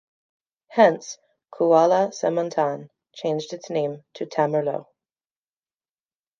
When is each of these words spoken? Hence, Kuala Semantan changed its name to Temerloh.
Hence, 0.69 1.19
Kuala 1.53 2.07
Semantan 2.11 2.89
changed 3.13 3.53
its 3.53 3.69
name 3.69 4.03
to 4.15 4.25
Temerloh. 4.25 4.87